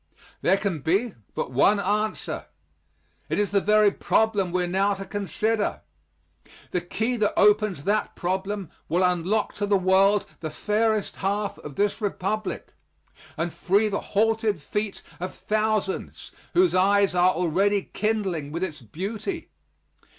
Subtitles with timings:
[0.41, 2.45] There can be but one answer.
[3.29, 5.81] It is the very problem we are now to consider.
[6.71, 11.75] The key that opens that problem will unlock to the world the fairest half of
[11.75, 12.73] this Republic,
[13.37, 19.49] and free the halted feet of thousands whose eyes are already kindling with its beauty.